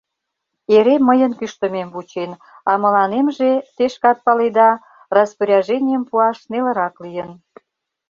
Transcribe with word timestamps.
Эре 0.75 0.95
мыйын 1.07 1.31
кӱштымем 1.39 1.87
вучен, 1.93 2.31
а 2.69 2.71
мыланемже, 2.83 3.51
те 3.75 3.85
шкат 3.93 4.17
паледа, 4.25 4.69
распоряженийым 5.15 6.03
пуаш 6.09 6.37
нелырак 6.51 6.95
лийын. 7.03 7.29